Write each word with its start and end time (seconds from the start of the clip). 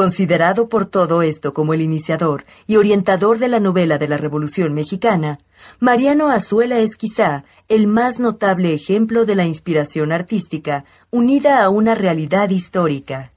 Considerado 0.00 0.70
por 0.70 0.86
todo 0.86 1.20
esto 1.20 1.52
como 1.52 1.74
el 1.74 1.82
iniciador 1.82 2.46
y 2.66 2.76
orientador 2.76 3.38
de 3.38 3.48
la 3.48 3.60
novela 3.60 3.98
de 3.98 4.08
la 4.08 4.16
Revolución 4.16 4.72
Mexicana, 4.72 5.40
Mariano 5.78 6.30
Azuela 6.30 6.78
es 6.78 6.96
quizá 6.96 7.44
el 7.68 7.86
más 7.86 8.18
notable 8.18 8.72
ejemplo 8.72 9.26
de 9.26 9.34
la 9.34 9.44
inspiración 9.44 10.10
artística 10.10 10.86
unida 11.10 11.62
a 11.62 11.68
una 11.68 11.94
realidad 11.94 12.48
histórica. 12.48 13.32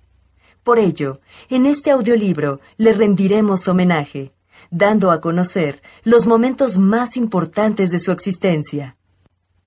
Por 0.63 0.79
ello, 0.79 1.19
en 1.49 1.65
este 1.65 1.91
audiolibro 1.91 2.61
le 2.77 2.93
rendiremos 2.93 3.67
homenaje, 3.67 4.31
dando 4.71 5.11
a 5.11 5.19
conocer 5.19 5.81
los 6.05 6.27
momentos 6.27 6.77
más 6.77 7.17
importantes 7.17 7.91
de 7.91 7.99
su 7.99 8.13
existencia. 8.13 8.95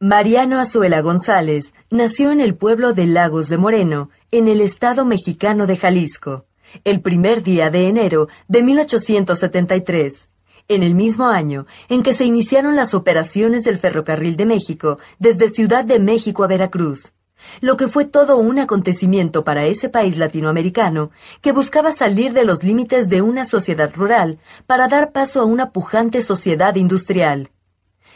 Mariano 0.00 0.58
Azuela 0.58 1.02
González 1.02 1.74
nació 1.90 2.30
en 2.30 2.40
el 2.40 2.54
pueblo 2.54 2.94
de 2.94 3.06
Lagos 3.06 3.50
de 3.50 3.58
Moreno, 3.58 4.08
en 4.30 4.48
el 4.48 4.62
estado 4.62 5.04
mexicano 5.04 5.66
de 5.66 5.76
Jalisco 5.76 6.46
el 6.84 7.00
primer 7.00 7.42
día 7.42 7.70
de 7.70 7.88
enero 7.88 8.28
de 8.48 8.62
1873, 8.62 10.28
en 10.68 10.82
el 10.82 10.94
mismo 10.94 11.26
año 11.26 11.66
en 11.88 12.02
que 12.02 12.14
se 12.14 12.24
iniciaron 12.24 12.76
las 12.76 12.94
operaciones 12.94 13.64
del 13.64 13.78
Ferrocarril 13.78 14.36
de 14.36 14.46
México 14.46 14.98
desde 15.18 15.48
Ciudad 15.48 15.84
de 15.84 16.00
México 16.00 16.44
a 16.44 16.48
Veracruz, 16.48 17.12
lo 17.60 17.76
que 17.76 17.88
fue 17.88 18.04
todo 18.04 18.36
un 18.36 18.58
acontecimiento 18.58 19.44
para 19.44 19.66
ese 19.66 19.88
país 19.88 20.16
latinoamericano 20.16 21.10
que 21.40 21.52
buscaba 21.52 21.92
salir 21.92 22.32
de 22.32 22.44
los 22.44 22.62
límites 22.64 23.08
de 23.08 23.22
una 23.22 23.44
sociedad 23.44 23.92
rural 23.94 24.38
para 24.66 24.88
dar 24.88 25.12
paso 25.12 25.40
a 25.40 25.44
una 25.44 25.70
pujante 25.70 26.22
sociedad 26.22 26.74
industrial. 26.74 27.50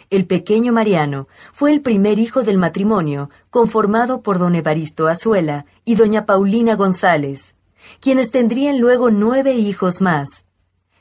El 0.08 0.26
pequeño 0.26 0.72
Mariano 0.72 1.28
fue 1.52 1.70
el 1.70 1.82
primer 1.82 2.18
hijo 2.18 2.42
del 2.42 2.58
matrimonio 2.58 3.30
conformado 3.50 4.22
por 4.22 4.40
don 4.40 4.56
Evaristo 4.56 5.06
Azuela 5.06 5.66
y 5.84 5.94
doña 5.94 6.26
Paulina 6.26 6.74
González 6.74 7.54
quienes 8.00 8.30
tendrían 8.30 8.78
luego 8.78 9.10
nueve 9.10 9.54
hijos 9.54 10.00
más. 10.00 10.44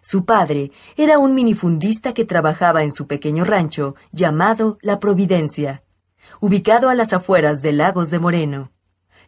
Su 0.01 0.25
padre 0.25 0.71
era 0.97 1.19
un 1.19 1.35
minifundista 1.35 2.13
que 2.13 2.25
trabajaba 2.25 2.83
en 2.83 2.91
su 2.91 3.05
pequeño 3.05 3.43
rancho 3.43 3.95
llamado 4.11 4.77
La 4.81 4.99
Providencia, 4.99 5.83
ubicado 6.39 6.89
a 6.89 6.95
las 6.95 7.13
afueras 7.13 7.61
de 7.61 7.73
Lagos 7.73 8.09
de 8.09 8.19
Moreno. 8.19 8.71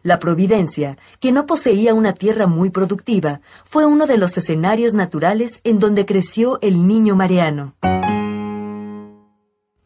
La 0.02 0.18
Providencia, 0.18 0.98
que 1.20 1.30
no 1.30 1.46
poseía 1.46 1.94
una 1.94 2.12
tierra 2.12 2.48
muy 2.48 2.70
productiva, 2.70 3.40
fue 3.64 3.86
uno 3.86 4.06
de 4.06 4.18
los 4.18 4.36
escenarios 4.36 4.94
naturales 4.94 5.60
en 5.62 5.78
donde 5.78 6.04
creció 6.06 6.58
el 6.60 6.88
niño 6.88 7.14
Mariano. 7.14 7.76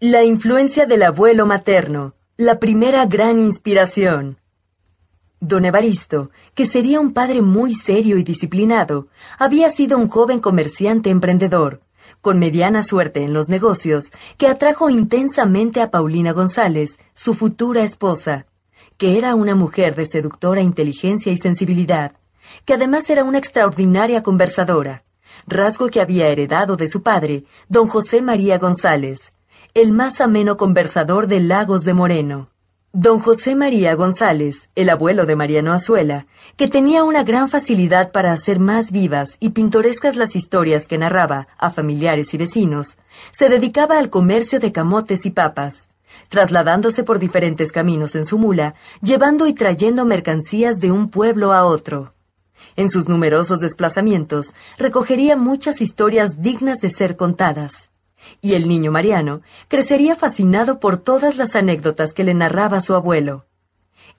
La 0.00 0.24
influencia 0.24 0.86
del 0.86 1.02
abuelo 1.02 1.44
materno, 1.44 2.14
la 2.38 2.58
primera 2.58 3.04
gran 3.06 3.38
inspiración. 3.38 4.38
Don 5.40 5.66
Evaristo, 5.66 6.30
que 6.54 6.64
sería 6.64 6.98
un 6.98 7.12
padre 7.12 7.42
muy 7.42 7.74
serio 7.74 8.16
y 8.16 8.22
disciplinado, 8.22 9.08
había 9.38 9.68
sido 9.68 9.98
un 9.98 10.08
joven 10.08 10.38
comerciante 10.38 11.10
emprendedor, 11.10 11.82
con 12.22 12.38
mediana 12.38 12.82
suerte 12.82 13.22
en 13.22 13.34
los 13.34 13.48
negocios, 13.48 14.12
que 14.38 14.48
atrajo 14.48 14.88
intensamente 14.88 15.82
a 15.82 15.90
Paulina 15.90 16.32
González, 16.32 16.98
su 17.12 17.34
futura 17.34 17.82
esposa, 17.82 18.46
que 18.96 19.18
era 19.18 19.34
una 19.34 19.54
mujer 19.54 19.94
de 19.94 20.06
seductora 20.06 20.62
inteligencia 20.62 21.30
y 21.30 21.36
sensibilidad, 21.36 22.12
que 22.64 22.74
además 22.74 23.10
era 23.10 23.22
una 23.22 23.38
extraordinaria 23.38 24.22
conversadora, 24.22 25.04
rasgo 25.46 25.88
que 25.88 26.00
había 26.00 26.28
heredado 26.28 26.76
de 26.76 26.88
su 26.88 27.02
padre, 27.02 27.44
don 27.68 27.88
José 27.88 28.22
María 28.22 28.56
González, 28.56 29.34
el 29.74 29.92
más 29.92 30.22
ameno 30.22 30.56
conversador 30.56 31.26
de 31.26 31.40
Lagos 31.40 31.84
de 31.84 31.92
Moreno. 31.92 32.48
Don 32.98 33.20
José 33.20 33.56
María 33.56 33.94
González, 33.94 34.70
el 34.74 34.88
abuelo 34.88 35.26
de 35.26 35.36
Mariano 35.36 35.74
Azuela, 35.74 36.26
que 36.56 36.66
tenía 36.66 37.04
una 37.04 37.24
gran 37.24 37.50
facilidad 37.50 38.10
para 38.10 38.32
hacer 38.32 38.58
más 38.58 38.90
vivas 38.90 39.36
y 39.38 39.50
pintorescas 39.50 40.16
las 40.16 40.34
historias 40.34 40.88
que 40.88 40.96
narraba 40.96 41.46
a 41.58 41.68
familiares 41.68 42.32
y 42.32 42.38
vecinos, 42.38 42.96
se 43.32 43.50
dedicaba 43.50 43.98
al 43.98 44.08
comercio 44.08 44.60
de 44.60 44.72
camotes 44.72 45.26
y 45.26 45.30
papas, 45.30 45.88
trasladándose 46.30 47.02
por 47.02 47.18
diferentes 47.18 47.70
caminos 47.70 48.14
en 48.14 48.24
su 48.24 48.38
mula, 48.38 48.74
llevando 49.02 49.46
y 49.46 49.52
trayendo 49.52 50.06
mercancías 50.06 50.80
de 50.80 50.90
un 50.90 51.10
pueblo 51.10 51.52
a 51.52 51.66
otro. 51.66 52.14
En 52.76 52.88
sus 52.88 53.10
numerosos 53.10 53.60
desplazamientos 53.60 54.54
recogería 54.78 55.36
muchas 55.36 55.82
historias 55.82 56.40
dignas 56.40 56.80
de 56.80 56.88
ser 56.88 57.16
contadas 57.16 57.90
y 58.40 58.54
el 58.54 58.68
niño 58.68 58.92
Mariano 58.92 59.42
crecería 59.68 60.16
fascinado 60.16 60.80
por 60.80 60.98
todas 60.98 61.36
las 61.36 61.56
anécdotas 61.56 62.12
que 62.12 62.24
le 62.24 62.34
narraba 62.34 62.80
su 62.80 62.94
abuelo. 62.94 63.46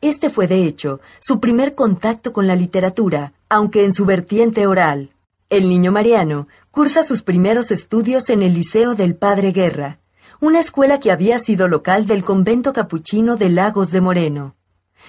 Este 0.02 0.30
fue, 0.30 0.48
de 0.48 0.64
hecho, 0.64 1.00
su 1.20 1.40
primer 1.40 1.74
contacto 1.74 2.32
con 2.34 2.46
la 2.46 2.56
literatura, 2.56 3.34
aunque 3.50 3.84
en 3.84 3.94
su 3.94 4.06
vertiente 4.06 4.68
oral. 4.68 5.12
El 5.50 5.70
niño 5.70 5.92
Mariano 5.92 6.48
cursa 6.72 7.04
sus 7.04 7.22
primeros 7.22 7.72
estudios 7.72 8.30
en 8.30 8.44
el 8.44 8.54
Liceo 8.54 8.96
del 8.96 9.16
Padre 9.16 9.52
Guerra, 9.52 10.00
una 10.40 10.60
escuela 10.60 11.00
que 11.00 11.12
había 11.12 11.40
sido 11.40 11.68
local 11.68 12.06
del 12.06 12.24
convento 12.24 12.74
capuchino 12.74 13.38
de 13.38 13.50
Lagos 13.50 13.90
de 13.90 14.02
Moreno. 14.02 14.56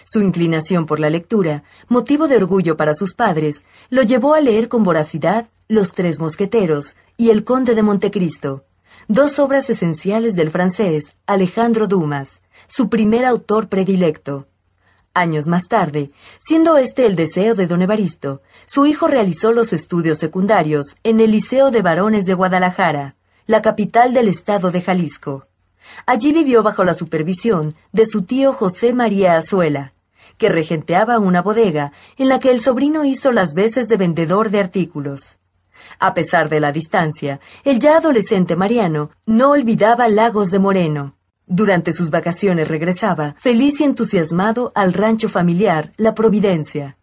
Su 0.05 0.21
inclinación 0.21 0.87
por 0.87 1.01
la 1.01 1.11
lectura, 1.11 1.65
motivo 1.89 2.29
de 2.29 2.37
orgullo 2.37 2.77
para 2.77 2.95
sus 2.95 3.15
padres, 3.15 3.65
lo 3.91 4.03
llevó 4.03 4.35
a 4.35 4.41
leer 4.41 4.69
con 4.69 4.85
voracidad 4.85 5.49
Los 5.67 5.93
Tres 5.93 6.19
Mosqueteros 6.19 6.97
y 7.17 7.31
El 7.31 7.45
Conde 7.45 7.75
de 7.75 7.83
Montecristo, 7.83 8.65
dos 9.07 9.39
obras 9.39 9.71
esenciales 9.71 10.35
del 10.35 10.51
francés 10.51 11.17
Alejandro 11.27 11.87
Dumas, 11.87 12.43
su 12.67 12.89
primer 12.89 13.25
autor 13.25 13.69
predilecto. 13.69 14.49
Años 15.15 15.47
más 15.47 15.69
tarde, 15.69 16.11
siendo 16.39 16.77
este 16.77 17.07
el 17.07 17.17
deseo 17.17 17.55
de 17.55 17.67
don 17.67 17.83
Evaristo, 17.83 18.43
su 18.67 18.87
hijo 18.87 19.09
realizó 19.09 19.53
los 19.53 19.73
estudios 19.73 20.19
secundarios 20.19 20.97
en 21.03 21.21
el 21.21 21.31
Liceo 21.31 21.71
de 21.71 21.83
Varones 21.83 22.27
de 22.27 22.35
Guadalajara, 22.35 23.17
la 23.47 23.63
capital 23.63 24.13
del 24.13 24.29
estado 24.29 24.71
de 24.71 24.83
Jalisco. 24.83 25.45
Allí 26.07 26.33
vivió 26.33 26.63
bajo 26.63 26.85
la 26.85 26.95
supervisión 26.95 27.75
de 27.93 28.07
su 28.07 28.23
tío 28.23 28.53
José 28.53 28.93
María 28.93 29.37
Azuela, 29.37 29.95
que 30.37 30.49
regenteaba 30.49 31.19
una 31.19 31.43
bodega 31.43 31.93
en 32.17 32.29
la 32.29 32.39
que 32.39 32.51
el 32.51 32.61
sobrino 32.61 33.05
hizo 33.05 33.33
las 33.33 33.55
veces 33.55 33.89
de 33.89 33.97
vendedor 33.97 34.51
de 34.51 34.61
artículos. 34.61 35.39
A 35.99 36.15
pesar 36.15 36.49
de 36.49 36.61
la 36.61 36.73
distancia, 36.73 37.41
el 37.65 37.79
ya 37.79 37.97
adolescente 37.97 38.57
Mariano 38.57 39.11
no 39.27 39.51
olvidaba 39.53 40.09
Lagos 40.09 40.51
de 40.51 40.59
Moreno. 40.59 41.15
Durante 41.47 41.95
sus 41.95 42.11
vacaciones 42.11 42.69
regresaba, 42.69 43.35
feliz 43.39 43.81
y 43.81 43.85
entusiasmado, 43.85 44.71
al 44.75 44.93
rancho 44.93 45.31
familiar 45.31 45.93
La 45.97 46.15
Providencia. 46.15 46.98